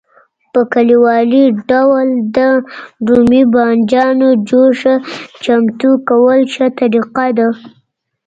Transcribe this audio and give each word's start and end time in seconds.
په 0.53 0.61
کلیوالي 0.73 1.45
ډول 1.69 2.07
د 2.35 2.37
رومي 3.09 3.43
بانجانو 3.53 4.29
جوشه 4.49 4.95
چمتو 5.43 5.91
کول 6.07 6.39
ښه 6.53 6.67
طریقه 6.79 7.27
ده. 7.37 7.47